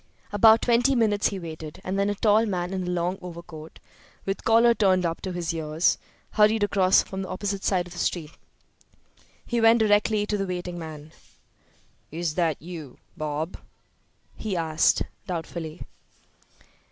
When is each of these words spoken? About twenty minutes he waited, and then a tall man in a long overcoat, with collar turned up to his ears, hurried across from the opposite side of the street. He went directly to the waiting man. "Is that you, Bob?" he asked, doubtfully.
About 0.33 0.63
twenty 0.63 0.95
minutes 0.95 1.27
he 1.27 1.37
waited, 1.37 1.79
and 1.83 1.99
then 1.99 2.09
a 2.09 2.15
tall 2.15 2.47
man 2.47 2.73
in 2.73 2.87
a 2.87 2.89
long 2.89 3.19
overcoat, 3.21 3.77
with 4.25 4.43
collar 4.43 4.73
turned 4.73 5.05
up 5.05 5.21
to 5.21 5.31
his 5.31 5.53
ears, 5.53 5.99
hurried 6.31 6.63
across 6.63 7.03
from 7.03 7.21
the 7.21 7.27
opposite 7.29 7.63
side 7.63 7.85
of 7.85 7.93
the 7.93 7.99
street. 7.99 8.31
He 9.45 9.61
went 9.61 9.77
directly 9.77 10.25
to 10.25 10.37
the 10.37 10.47
waiting 10.47 10.79
man. 10.79 11.11
"Is 12.11 12.33
that 12.33 12.59
you, 12.59 12.97
Bob?" 13.15 13.57
he 14.35 14.57
asked, 14.57 15.03
doubtfully. 15.27 15.83